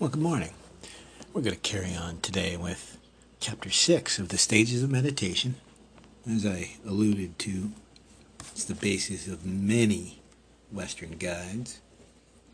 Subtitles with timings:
[0.00, 0.54] Well, good morning.
[1.34, 2.96] We're going to carry on today with
[3.38, 5.56] chapter 6 of the stages of meditation.
[6.26, 7.72] As I alluded to,
[8.52, 10.22] it's the basis of many
[10.72, 11.82] Western guides.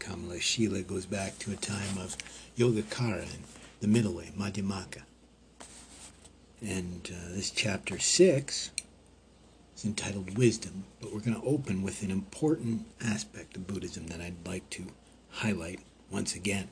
[0.00, 2.16] Kamalashila goes back to a time of
[2.58, 3.44] Yogacara and
[3.78, 5.02] the middle way, Madhyamaka.
[6.60, 8.70] And uh, this chapter 6
[9.76, 14.20] is entitled Wisdom, but we're going to open with an important aspect of Buddhism that
[14.20, 14.86] I'd like to
[15.30, 15.78] highlight
[16.10, 16.70] once again.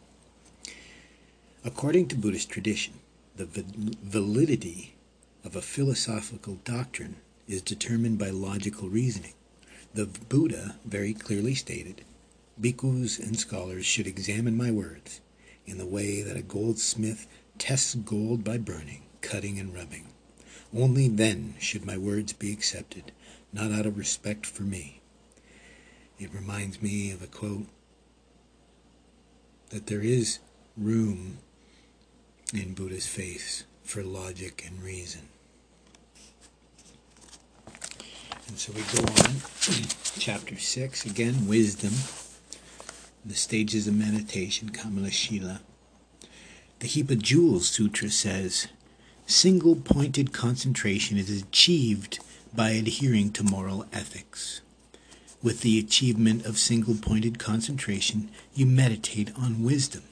[1.66, 2.92] According to Buddhist tradition,
[3.36, 4.96] the validity
[5.42, 7.16] of a philosophical doctrine
[7.48, 9.32] is determined by logical reasoning.
[9.94, 12.04] The Buddha very clearly stated,
[12.60, 15.22] Bhikkhus and scholars should examine my words
[15.64, 20.08] in the way that a goldsmith tests gold by burning, cutting, and rubbing.
[20.76, 23.10] Only then should my words be accepted,
[23.54, 25.00] not out of respect for me.
[26.18, 27.68] It reminds me of a quote
[29.70, 30.40] that there is
[30.76, 31.38] room
[32.56, 35.22] in Buddha's faith for logic and reason.
[38.46, 39.34] And so we go on,
[40.18, 41.92] chapter 6, again, wisdom,
[43.24, 45.60] the stages of meditation, Kamalashila.
[46.80, 48.68] The Heap of Jewels Sutra says,
[49.26, 52.18] single pointed concentration is achieved
[52.54, 54.60] by adhering to moral ethics.
[55.42, 60.02] With the achievement of single pointed concentration, you meditate on wisdom.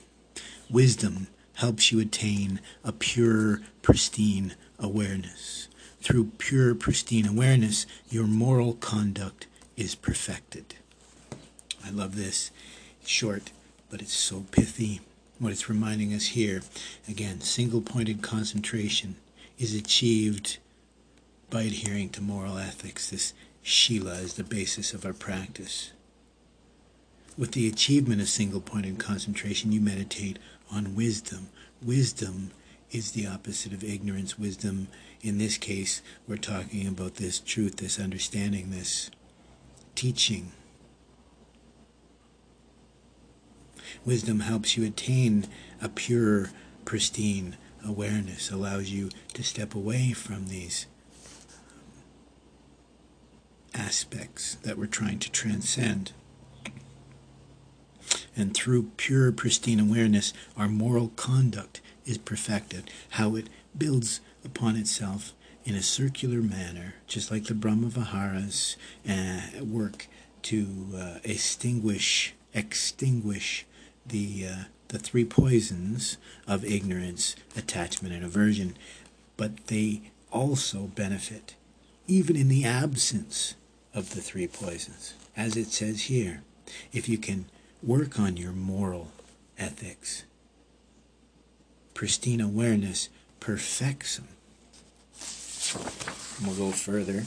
[0.70, 1.28] Wisdom
[1.62, 5.68] helps you attain a pure, pristine awareness.
[6.00, 9.46] Through pure, pristine awareness, your moral conduct
[9.76, 10.74] is perfected.
[11.86, 12.50] I love this.
[13.00, 13.52] It's short,
[13.88, 15.02] but it's so pithy.
[15.38, 16.62] What it's reminding us here
[17.06, 19.14] again, single pointed concentration
[19.56, 20.58] is achieved
[21.48, 23.08] by adhering to moral ethics.
[23.10, 25.92] This Shila is the basis of our practice.
[27.38, 30.38] With the achievement of single pointed concentration, you meditate
[30.70, 31.48] on wisdom.
[31.82, 32.50] Wisdom
[32.90, 34.38] is the opposite of ignorance.
[34.38, 34.88] Wisdom,
[35.22, 39.10] in this case, we're talking about this truth, this understanding, this
[39.94, 40.52] teaching.
[44.04, 45.46] Wisdom helps you attain
[45.80, 46.50] a pure,
[46.84, 50.86] pristine awareness, allows you to step away from these
[53.74, 56.12] aspects that we're trying to transcend
[58.36, 65.32] and through pure, pristine awareness, our moral conduct is perfected, how it builds upon itself
[65.64, 68.76] in a circular manner, just like the Brahma Viharas
[69.08, 70.06] uh, work
[70.42, 73.64] to uh, extinguish, extinguish
[74.04, 76.16] the, uh, the three poisons
[76.46, 78.76] of ignorance, attachment, and aversion.
[79.36, 81.54] But they also benefit,
[82.06, 83.54] even in the absence
[83.94, 85.14] of the three poisons.
[85.36, 86.42] As it says here,
[86.92, 87.44] if you can
[87.82, 89.08] Work on your moral
[89.58, 90.22] ethics.
[91.94, 93.08] Pristine awareness
[93.40, 94.28] perfects them.
[96.46, 97.24] We'll go further.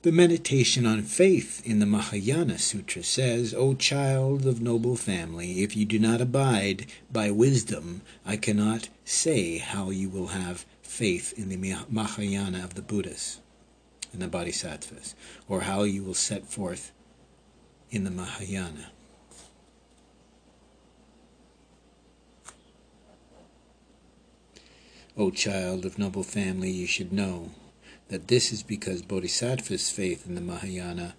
[0.00, 5.76] The meditation on faith in the Mahayana Sutra says, O child of noble family, if
[5.76, 11.50] you do not abide by wisdom, I cannot say how you will have faith in
[11.50, 13.40] the Mahayana of the Buddhas
[14.14, 15.14] and the Bodhisattvas,
[15.46, 16.92] or how you will set forth
[17.90, 18.90] in the Mahayana.
[25.16, 27.50] O child of noble family, you should know
[28.08, 31.14] that this is because Bodhisattva's faith in the Mahayana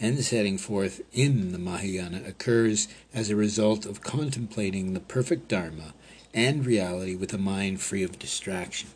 [0.00, 5.94] and setting forth in the Mahayana occurs as a result of contemplating the perfect Dharma
[6.34, 8.88] and reality with a mind free of distraction.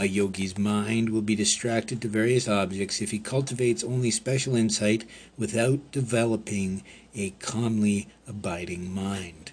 [0.00, 5.04] A yogi's mind will be distracted to various objects if he cultivates only special insight
[5.36, 6.82] without developing
[7.14, 9.52] a calmly abiding mind.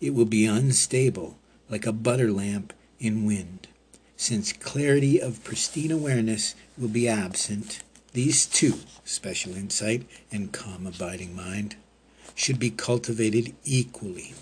[0.00, 1.38] It will be unstable,
[1.70, 3.68] like a butter lamp in wind.
[4.16, 7.84] Since clarity of pristine awareness will be absent,
[8.14, 11.76] these two, special insight and calm abiding mind,
[12.38, 14.32] should be cultivated equally.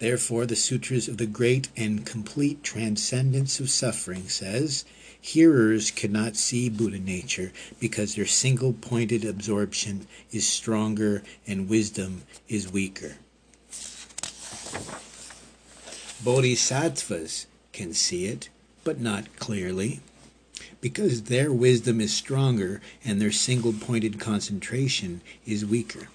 [0.00, 4.84] Therefore, the Sutras of the Great and Complete Transcendence of Suffering says,
[5.18, 12.70] Hearers cannot see Buddha nature because their single pointed absorption is stronger and wisdom is
[12.70, 13.16] weaker.
[16.22, 18.50] Bodhisattvas can see it,
[18.84, 20.00] but not clearly,
[20.82, 26.08] because their wisdom is stronger and their single pointed concentration is weaker.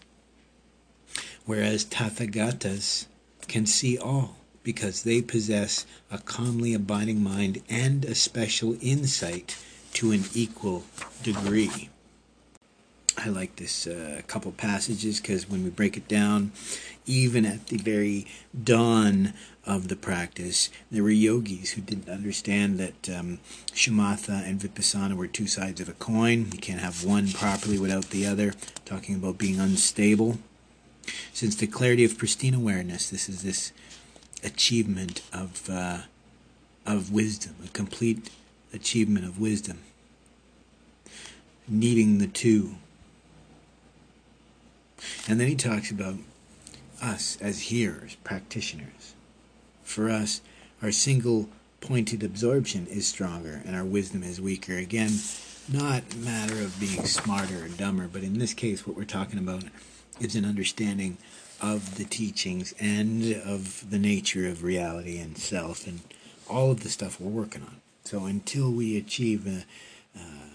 [1.45, 3.07] Whereas Tathagatas
[3.47, 9.57] can see all because they possess a calmly abiding mind and a special insight
[9.93, 10.83] to an equal
[11.21, 11.89] degree.
[13.17, 16.51] I like this uh, couple passages because when we break it down,
[17.05, 18.25] even at the very
[18.63, 19.33] dawn
[19.65, 23.39] of the practice, there were yogis who didn't understand that um,
[23.73, 26.49] shamatha and vipassana were two sides of a coin.
[26.51, 28.53] You can't have one properly without the other.
[28.83, 30.39] Talking about being unstable.
[31.33, 33.71] Since the clarity of pristine awareness, this is this
[34.43, 35.99] achievement of uh,
[36.85, 38.29] of wisdom, a complete
[38.73, 39.79] achievement of wisdom,
[41.67, 42.75] needing the two.
[45.27, 46.15] And then he talks about
[47.01, 49.13] us as hearers, practitioners.
[49.83, 50.41] For us,
[50.81, 51.49] our single
[51.81, 54.77] pointed absorption is stronger and our wisdom is weaker.
[54.77, 55.11] Again,
[55.71, 59.63] not matter of being smarter or dumber, but in this case, what we're talking about
[60.19, 61.17] is an understanding
[61.61, 66.01] of the teachings and of the nature of reality and self and
[66.49, 67.77] all of the stuff we're working on.
[68.03, 70.49] So until we achieve, uh, uh,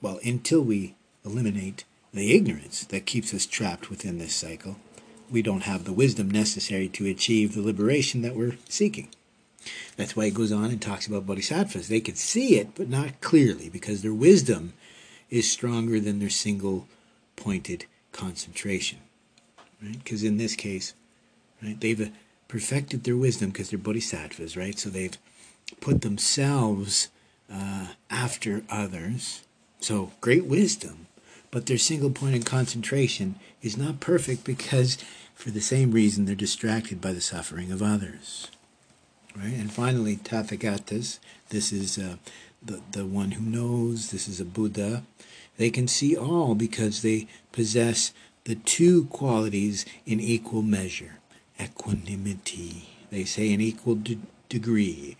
[0.00, 0.94] well, until we
[1.24, 4.76] eliminate the ignorance that keeps us trapped within this cycle,
[5.30, 9.08] we don't have the wisdom necessary to achieve the liberation that we're seeking.
[9.96, 11.88] That's why he goes on and talks about bodhisattvas.
[11.88, 14.72] They can see it, but not clearly, because their wisdom
[15.28, 16.86] is stronger than their single
[17.34, 18.98] pointed concentration.
[19.82, 20.02] Right?
[20.02, 20.94] Because in this case,
[21.62, 22.10] right, they've
[22.48, 24.78] perfected their wisdom because they're bodhisattvas, right?
[24.78, 25.16] So they've
[25.80, 27.08] put themselves
[27.52, 29.42] uh, after others.
[29.80, 31.06] So great wisdom,
[31.50, 34.98] but their single pointed concentration is not perfect because,
[35.34, 38.48] for the same reason, they're distracted by the suffering of others.
[39.36, 39.52] Right?
[39.52, 41.18] And finally, Tathagatas,
[41.50, 42.16] this is uh,
[42.66, 45.02] the, the one who knows, this is a Buddha.
[45.56, 48.12] They can see all because they possess
[48.44, 51.18] the two qualities in equal measure
[51.58, 52.88] equanimity.
[53.10, 54.18] They say in equal de-
[54.48, 55.16] degree.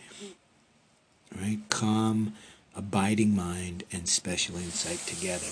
[1.34, 1.60] Right?
[1.70, 2.34] Calm,
[2.74, 5.46] abiding mind, and special insight together.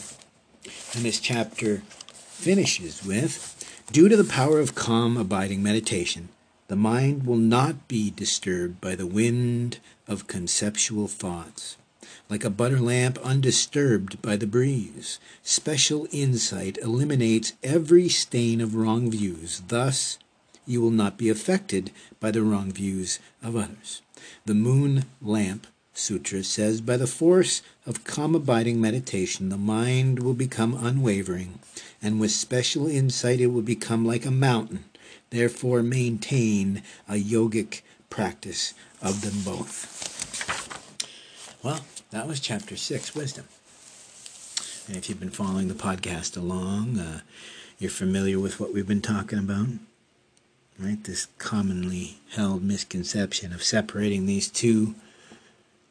[0.95, 1.83] And this chapter
[2.13, 3.55] finishes with
[3.93, 6.31] Due to the power of calm, abiding meditation,
[6.69, 11.77] the mind will not be disturbed by the wind of conceptual thoughts.
[12.29, 19.11] Like a butter lamp undisturbed by the breeze, special insight eliminates every stain of wrong
[19.11, 19.63] views.
[19.69, 20.19] Thus,
[20.67, 21.91] you will not be affected
[22.21, 24.01] by the wrong views of others.
[24.47, 25.67] The moon lamp
[25.97, 31.61] Sutra says, by the force of calm abiding meditation, the mind will become unwavering,
[32.03, 34.85] and with special insight, it will become like a mountain.
[35.31, 40.03] Therefore, maintain a yogic practice of them both.
[41.63, 41.81] Well,
[42.15, 43.45] that was chapter six, wisdom.
[44.87, 47.21] And if you've been following the podcast along, uh,
[47.81, 49.67] you're familiar with what we've been talking about.
[50.79, 51.03] Right?
[51.03, 54.95] This commonly held misconception of separating these two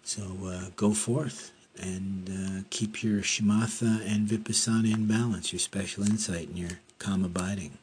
[0.03, 6.03] so uh, go forth and uh, keep your shamatha and vipassana in balance, your special
[6.03, 7.77] insight and your calm abiding.